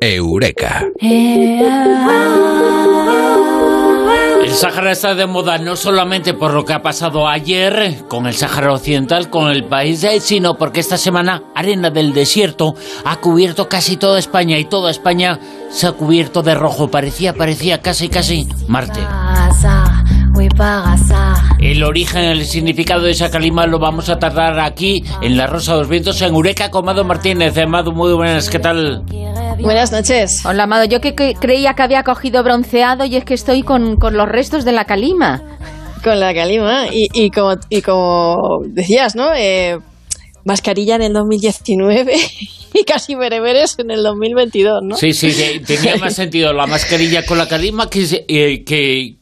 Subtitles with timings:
[0.00, 0.86] Eureka.
[4.44, 8.34] El Sáhara está de moda no solamente por lo que ha pasado ayer con el
[8.34, 13.96] Sáhara Occidental, con el país, sino porque esta semana Arena del Desierto ha cubierto casi
[13.96, 16.88] toda España y toda España se ha cubierto de rojo.
[16.88, 19.00] Parecía, parecía casi, casi Marte.
[21.58, 25.72] El origen, el significado de esa calima lo vamos a tardar aquí en La Rosa
[25.72, 27.54] de los Vientos, en Eureka con Mado Martínez.
[27.66, 29.04] Mado, muy buenas, ¿qué tal?
[29.60, 30.44] Buenas noches.
[30.44, 30.84] Hola, Amado.
[30.84, 34.72] Yo que, creía que había cogido bronceado y es que estoy con, los restos de
[34.72, 35.42] la calima.
[36.02, 36.86] Con la calima.
[36.90, 39.32] Y, como, y como decías, ¿no?
[39.34, 39.78] Eh,
[40.44, 42.16] mascarilla en el 2019
[42.74, 44.96] y casi bereberes en el 2022, ¿no?
[44.96, 49.16] Sí, sí, tenía más sentido la mascarilla con la calima que, eh, que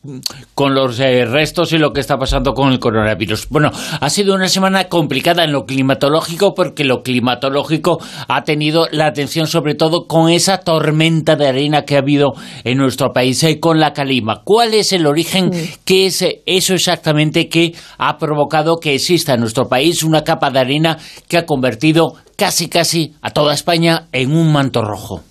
[0.55, 3.49] con los eh, restos y lo que está pasando con el coronavirus.
[3.51, 3.71] Bueno,
[4.01, 9.47] ha sido una semana complicada en lo climatológico porque lo climatológico ha tenido la atención
[9.47, 12.33] sobre todo con esa tormenta de arena que ha habido
[12.65, 14.41] en nuestro país eh, con la calima.
[14.45, 15.51] ¿Cuál es el origen?
[15.85, 20.61] ¿Qué es eso exactamente que ha provocado que exista en nuestro país una capa de
[20.61, 25.23] arena que ha convertido casi casi a toda España en un manto rojo.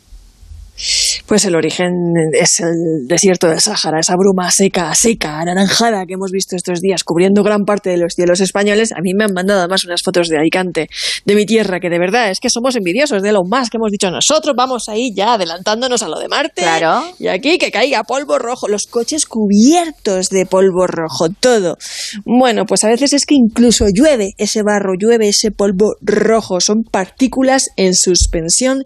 [1.25, 1.91] Pues el origen
[2.33, 7.03] es el desierto del Sáhara, esa bruma seca, seca, anaranjada que hemos visto estos días
[7.03, 8.91] cubriendo gran parte de los cielos españoles.
[8.91, 10.89] A mí me han mandado además unas fotos de Alicante,
[11.25, 13.91] de mi tierra, que de verdad es que somos envidiosos de lo más que hemos
[13.91, 14.55] dicho nosotros.
[14.57, 16.61] Vamos ahí ya adelantándonos a lo de Marte.
[16.61, 17.03] Claro.
[17.19, 21.77] Y aquí que caiga polvo rojo, los coches cubiertos de polvo rojo, todo.
[22.25, 26.59] Bueno, pues a veces es que incluso llueve ese barro, llueve ese polvo rojo.
[26.59, 28.83] Son partículas en suspensión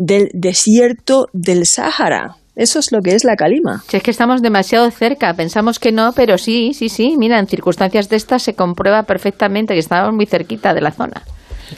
[0.00, 2.36] del desierto del Sáhara.
[2.56, 3.82] Eso es lo que es la calima.
[3.86, 7.14] Si es que estamos demasiado cerca, pensamos que no, pero sí, sí, sí.
[7.16, 11.22] Mira, en circunstancias de estas se comprueba perfectamente que estamos muy cerquita de la zona.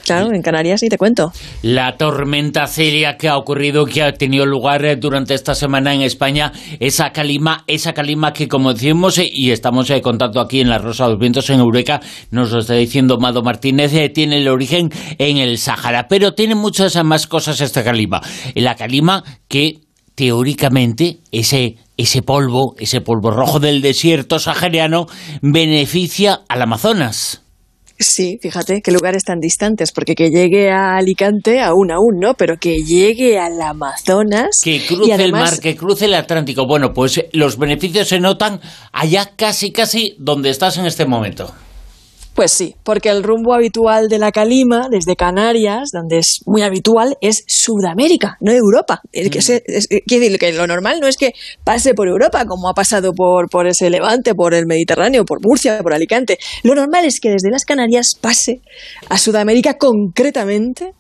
[0.05, 1.33] Claro, en Canarias sí te cuento.
[1.63, 6.03] La tormenta Celia que ha ocurrido, que ha tenido lugar eh, durante esta semana en
[6.03, 10.69] España, esa calima, esa calima que como decimos eh, y estamos eh, contando aquí en
[10.69, 12.01] la Rosa de los Vientos en Eureka,
[12.31, 17.03] nos lo está diciendo Mado Martínez, tiene el origen en el Sáhara, pero tiene muchas
[17.05, 18.21] más cosas esta calima.
[18.55, 19.81] La calima que
[20.15, 25.07] teóricamente ese ese polvo, ese polvo rojo del desierto sahariano
[25.41, 27.42] beneficia al Amazonas.
[28.03, 32.35] Sí, fíjate qué lugares tan distantes, porque que llegue a Alicante aún aún, ¿no?
[32.35, 34.61] Pero que llegue al Amazonas.
[34.63, 36.67] Que cruce el mar, que cruce el Atlántico.
[36.67, 38.61] Bueno, pues los beneficios se notan
[38.93, 41.53] allá casi, casi donde estás en este momento.
[42.35, 47.19] Pues sí, porque el rumbo habitual de la calima, desde Canarias, donde es muy habitual,
[47.21, 49.03] es Sudamérica, no Europa.
[49.13, 51.33] Es que quiere decir que lo normal no es que
[51.63, 55.79] pase por Europa, como ha pasado por, por ese Levante, por el Mediterráneo, por Murcia,
[55.83, 56.39] por Alicante.
[56.63, 58.63] Lo normal es que desde las Canarias pase
[59.11, 60.95] a Sudamérica concretamente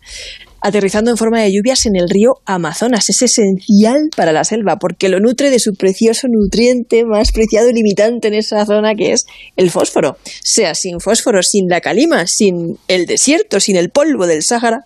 [0.62, 3.08] aterrizando en forma de lluvias en el río Amazonas.
[3.08, 7.74] Es esencial para la selva porque lo nutre de su precioso nutriente más preciado y
[7.74, 10.16] limitante en esa zona que es el fósforo.
[10.42, 14.82] Sea sin fósforo, sin la calima, sin el desierto, sin el polvo del Sáhara,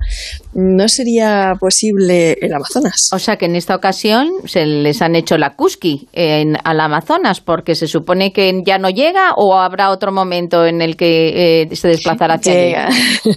[0.56, 3.10] no sería posible el Amazonas.
[3.12, 7.42] O sea que en esta ocasión se les han hecho la Cusqui en, al Amazonas
[7.42, 11.76] porque se supone que ya no llega o habrá otro momento en el que eh,
[11.76, 12.88] se desplazará hacia llega.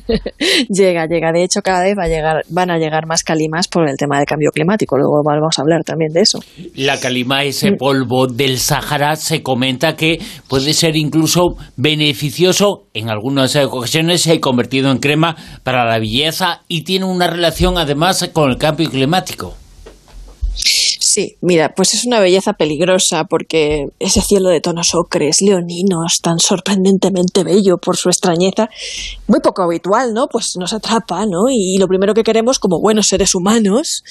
[0.69, 1.31] llega, llega.
[1.33, 4.17] De hecho, cada vez va a llegar van a llegar más calimas por el tema
[4.17, 4.97] del cambio climático.
[4.97, 6.39] Luego vamos a hablar también de eso.
[6.75, 13.55] La calima, ese polvo del Sahara, se comenta que puede ser incluso beneficioso en algunas
[13.57, 18.49] ocasiones, se ha convertido en crema para la belleza y tiene una relación además con
[18.51, 19.55] el cambio climático.
[21.19, 26.39] Sí, mira, pues es una belleza peligrosa porque ese cielo de tonos ocres, leoninos, tan
[26.39, 28.69] sorprendentemente bello por su extrañeza,
[29.27, 30.27] muy poco habitual, ¿no?
[30.29, 31.49] Pues nos atrapa, ¿no?
[31.51, 34.05] Y lo primero que queremos como buenos seres humanos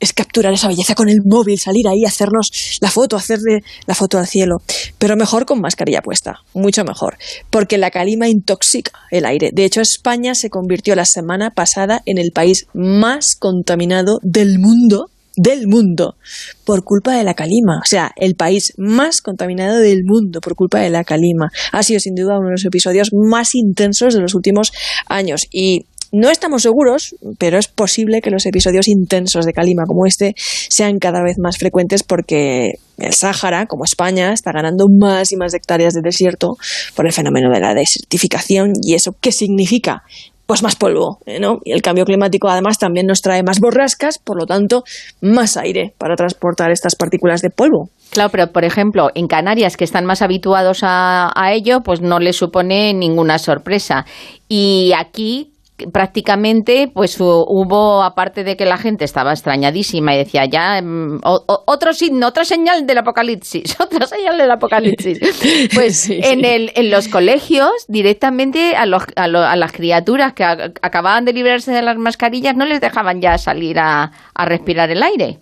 [0.00, 4.16] es capturar esa belleza con el móvil, salir ahí, hacernos la foto, hacerle la foto
[4.16, 4.62] al cielo.
[4.96, 7.18] Pero mejor con mascarilla puesta, mucho mejor,
[7.50, 9.50] porque la calima intoxica el aire.
[9.52, 15.10] De hecho, España se convirtió la semana pasada en el país más contaminado del mundo
[15.36, 16.16] del mundo
[16.64, 17.78] por culpa de la calima.
[17.82, 21.50] O sea, el país más contaminado del mundo por culpa de la calima.
[21.72, 24.72] Ha sido sin duda uno de los episodios más intensos de los últimos
[25.08, 25.46] años.
[25.50, 25.86] Y
[26.16, 31.00] no estamos seguros, pero es posible que los episodios intensos de calima como este sean
[31.00, 35.92] cada vez más frecuentes porque el Sáhara, como España, está ganando más y más hectáreas
[35.92, 36.56] de desierto
[36.94, 38.74] por el fenómeno de la desertificación.
[38.80, 40.04] ¿Y eso qué significa?
[40.46, 41.18] Pues más polvo.
[41.40, 41.58] ¿no?
[41.64, 44.84] Y el cambio climático además también nos trae más borrascas, por lo tanto,
[45.20, 47.90] más aire para transportar estas partículas de polvo.
[48.10, 52.18] Claro, pero por ejemplo, en Canarias, que están más habituados a, a ello, pues no
[52.18, 54.04] les supone ninguna sorpresa.
[54.48, 55.53] Y aquí
[55.92, 61.92] prácticamente pues hubo aparte de que la gente estaba extrañadísima y decía ya mm, otro
[61.92, 65.18] signo otra señal del apocalipsis otra señal del apocalipsis.
[65.74, 71.32] Pues en el en los colegios directamente a, los, a, las criaturas que acababan de
[71.32, 75.38] librarse de las mascarillas no les dejaban ya salir a, a respirar el aire.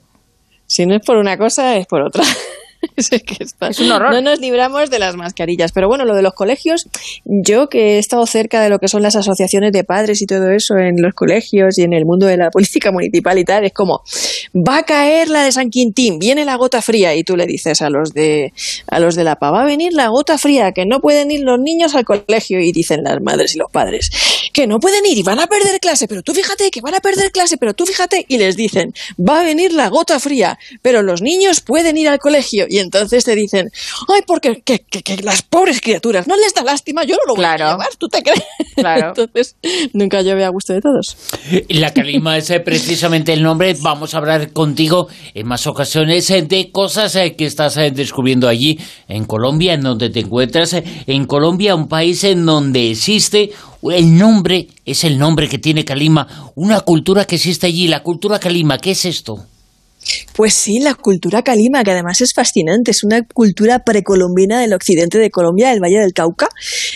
[0.67, 2.25] Si no es por una cosa es por otra
[3.71, 4.13] es, un horror.
[4.13, 5.73] No nos libramos de las mascarillas.
[5.73, 6.89] Pero bueno, lo de los colegios,
[7.25, 10.51] yo que he estado cerca de lo que son las asociaciones de padres y todo
[10.51, 13.73] eso en los colegios y en el mundo de la política municipal y tal, es
[13.73, 14.03] como,
[14.55, 17.83] va a caer la de San Quintín, viene la gota fría y tú le dices
[17.83, 18.53] a los de,
[18.87, 21.41] a los de la PA, va a venir la gota fría, que no pueden ir
[21.41, 24.11] los niños al colegio y dicen las madres y los padres,
[24.53, 27.01] que no pueden ir y van a perder clase, pero tú fíjate que van a
[27.01, 31.03] perder clase, pero tú fíjate y les dicen, va a venir la gota fría, pero
[31.03, 33.71] los niños pueden ir al colegio y entonces te dicen,
[34.09, 34.83] ay, porque que,
[35.23, 38.23] las pobres criaturas no les da lástima, yo no lo voy a llevar, ¿tú te
[38.23, 38.43] crees?
[38.75, 39.09] Claro.
[39.09, 39.57] entonces,
[39.93, 41.17] nunca yo a gusto de todos.
[41.69, 46.73] La calima es precisamente el nombre, vamos a hablar contigo en más ocasiones eh, de
[46.73, 50.75] cosas eh, que estás eh, descubriendo allí en Colombia, en donde te encuentras,
[51.07, 53.51] en Colombia, un país en donde existe
[53.91, 58.39] el nombre, es el nombre que tiene Calima, una cultura que existe allí, la cultura
[58.39, 59.47] Calima, ¿qué es esto?
[60.35, 65.19] Pues sí, la cultura calima, que además es fascinante, es una cultura precolombina del occidente
[65.19, 66.49] de Colombia, del Valle del Cauca.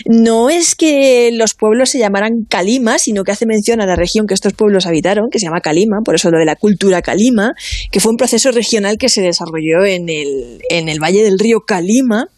[0.06, 4.26] No es que los pueblos se llamaran Calima, sino que hace mención a la región
[4.26, 7.54] que estos pueblos habitaron, que se llama Calima, por eso lo de la cultura Calima,
[7.92, 11.60] que fue un proceso regional que se desarrolló en el, en el Valle del Río
[11.60, 12.28] Calima,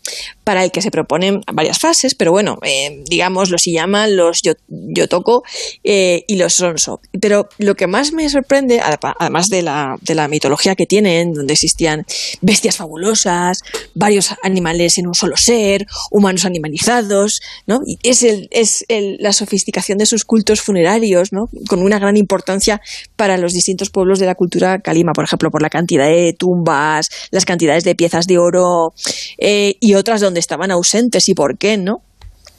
[0.48, 5.42] para el que se proponen varias fases, pero bueno, eh, digamos, los llaman los Yotoko
[5.84, 7.02] eh, y los Sonso.
[7.20, 11.52] Pero lo que más me sorprende, además de la, de la mitología que tienen, donde
[11.52, 12.06] existían
[12.40, 13.58] bestias fabulosas,
[13.94, 17.82] varios animales en un solo ser, humanos animalizados, ¿no?
[18.02, 21.50] Es, el, es la sofisticación de sus cultos funerarios, ¿no?
[21.68, 22.80] Con una gran importancia
[23.16, 27.10] para los distintos pueblos de la cultura calima, por ejemplo, por la cantidad de tumbas,
[27.32, 28.94] las cantidades de piezas de oro
[29.36, 32.02] eh, y otras donde estaban ausentes y por qué, ¿no?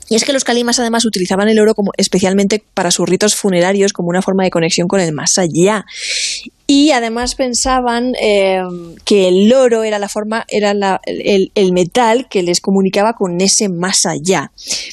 [0.09, 3.93] Y es que los calimas además utilizaban el oro como especialmente para sus ritos funerarios
[3.93, 5.85] como una forma de conexión con el más allá.
[6.65, 8.61] Y además pensaban eh,
[9.05, 10.71] que el oro era la forma, era
[11.05, 14.51] el, el, metal que les comunicaba con ese más allá.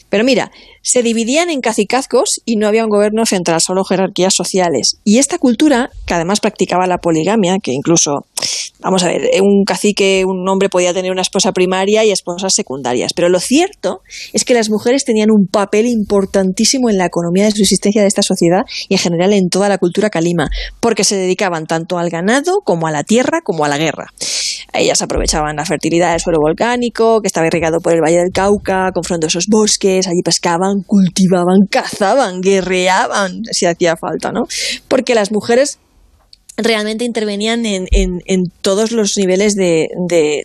[0.08, 0.50] Pero mira,
[0.82, 4.98] se dividían en cacicazgos y no había un gobierno central, solo jerarquías sociales.
[5.04, 8.24] Y esta cultura, que además practicaba la poligamia, que incluso,
[8.80, 13.12] vamos a ver, un cacique, un hombre podía tener una esposa primaria y esposas secundarias.
[13.14, 14.00] Pero lo cierto
[14.32, 18.22] es que las mujeres tenían un papel importantísimo en la economía de subsistencia de esta
[18.22, 20.48] sociedad y en general en toda la cultura calima,
[20.80, 24.06] porque se dedicaban tanto al ganado como a la tierra como a la guerra.
[24.72, 28.90] Ellas aprovechaban la fertilidad del suelo volcánico, que estaba irrigado por el Valle del Cauca,
[28.92, 34.42] con frondosos bosques, allí pescaban, cultivaban, cazaban, guerreaban, si hacía falta, ¿no?
[34.88, 35.78] Porque las mujeres
[36.56, 39.88] realmente intervenían en, en, todos los niveles de,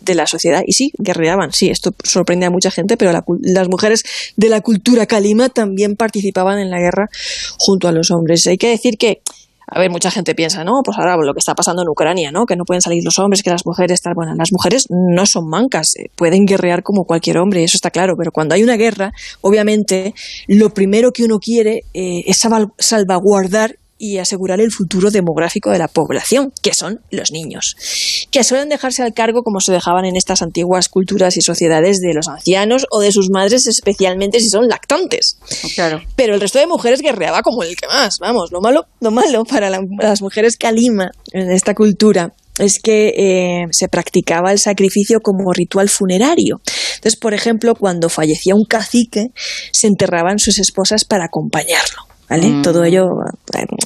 [0.02, 0.62] de, la sociedad.
[0.66, 4.02] Y sí, guerreaban, sí, esto sorprende a mucha gente, pero las mujeres
[4.36, 7.08] de la cultura calima también participaban en la guerra
[7.58, 8.46] junto a los hombres.
[8.46, 9.22] Hay que decir que
[9.74, 10.82] a ver, mucha gente piensa, ¿no?
[10.84, 12.44] Pues ahora lo que está pasando en Ucrania, ¿no?
[12.44, 14.12] Que no pueden salir los hombres, que las mujeres tal.
[14.14, 18.14] Bueno, las mujeres no son mancas, eh, pueden guerrear como cualquier hombre, eso está claro,
[18.18, 20.14] pero cuando hay una guerra, obviamente,
[20.46, 22.46] lo primero que uno quiere eh, es
[22.78, 27.76] salvaguardar y asegurar el futuro demográfico de la población, que son los niños,
[28.32, 32.12] que suelen dejarse al cargo como se dejaban en estas antiguas culturas y sociedades de
[32.12, 35.38] los ancianos o de sus madres, especialmente si son lactantes.
[35.76, 36.00] Claro.
[36.16, 39.44] Pero el resto de mujeres guerreaba como el que más, vamos, lo malo, lo malo
[39.44, 45.52] para las mujeres calima en esta cultura es que eh, se practicaba el sacrificio como
[45.52, 46.60] ritual funerario.
[46.96, 49.28] Entonces, por ejemplo, cuando fallecía un cacique,
[49.70, 52.11] se enterraban sus esposas para acompañarlo.
[52.40, 52.62] Mm.
[52.62, 53.08] Todo ello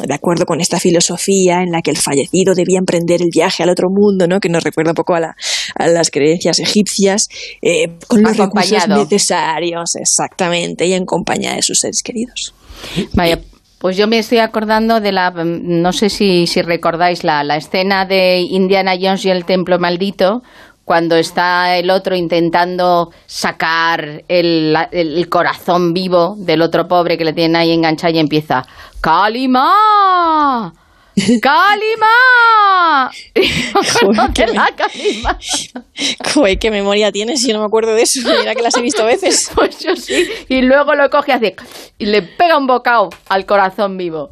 [0.06, 3.70] de acuerdo con esta filosofía en la que el fallecido debía emprender el viaje al
[3.70, 4.38] otro mundo, ¿no?
[4.40, 5.34] que nos recuerda un poco a,
[5.86, 7.28] las creencias egipcias,
[7.62, 12.54] eh, con los recursos necesarios, exactamente, y en compañía de sus seres queridos.
[13.14, 13.40] Vaya,
[13.78, 18.06] pues yo me estoy acordando de la, no sé si, si recordáis la, la escena
[18.06, 20.42] de Indiana Jones y el templo maldito,
[20.87, 27.57] cuando está el otro intentando sacar el, corazón vivo del otro pobre que le tienen
[27.57, 28.64] ahí enganchado y empieza
[29.00, 30.73] ¡Kalima!
[31.43, 32.07] ¡Kalima!
[33.35, 33.81] ¡Calima!
[34.00, 35.38] Joder, la calima.
[36.33, 38.21] Joder, qué memoria tienes, yo no me acuerdo de eso.
[38.38, 39.50] Mira que las he visto veces.
[39.55, 40.28] Pues yo sí.
[40.49, 41.52] Y luego lo coge así
[41.99, 44.31] y le pega un bocado al corazón vivo.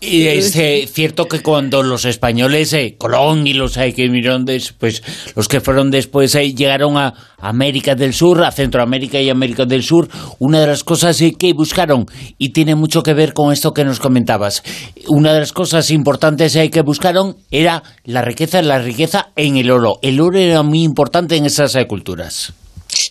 [0.00, 4.46] Y es eh, cierto que cuando los españoles, eh, Colón y los eh, que vinieron
[4.46, 5.02] después,
[5.36, 9.82] los que fueron después, eh, llegaron a América del Sur, a Centroamérica y América del
[9.82, 12.06] Sur, una de las cosas eh, que buscaron,
[12.38, 14.62] y tiene mucho que ver con esto que nos comentabas,
[15.08, 19.70] una de las cosas importantes eh, que buscaron era la riqueza, la riqueza en el
[19.70, 19.98] oro.
[20.02, 22.52] El oro era muy importante en esas culturas.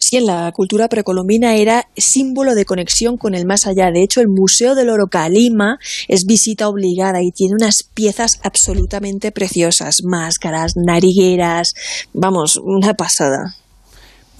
[0.09, 3.91] Sí, en la cultura precolombina era símbolo de conexión con el más allá.
[3.91, 9.31] De hecho, el Museo del Oro Calima es visita obligada y tiene unas piezas absolutamente
[9.31, 9.97] preciosas.
[10.03, 11.75] Máscaras, narigueras,
[12.11, 13.53] vamos, una pasada.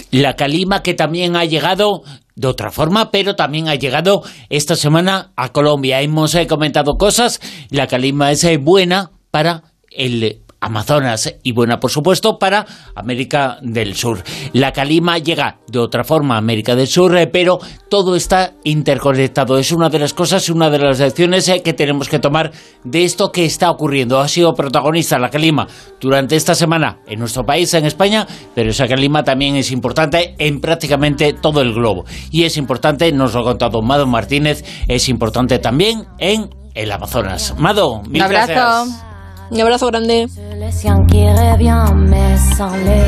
[0.10, 2.02] La calima que también ha llegado
[2.36, 6.02] de otra forma, pero también ha llegado esta semana a Colombia.
[6.02, 11.92] Hemos eh, comentado cosas, la calima es eh, buena para el Amazonas y buena, por
[11.92, 14.24] supuesto, para América del Sur.
[14.54, 19.58] La calima llega de otra forma a América del Sur, eh, pero todo está interconectado.
[19.58, 22.51] Es una de las cosas, una de las lecciones eh, que tenemos que tomar
[22.84, 24.20] de esto que está ocurriendo.
[24.20, 25.68] Ha sido protagonista la calima
[26.00, 30.60] durante esta semana en nuestro país, en España, pero esa calima también es importante en
[30.60, 32.06] prácticamente todo el globo.
[32.32, 37.56] Y es importante, nos lo ha contado Mado Martínez, es importante también en el Amazonas.
[37.58, 38.54] Mado, mil Un abrazo.
[38.54, 39.09] gracias.
[39.51, 40.27] Un abrazo grande.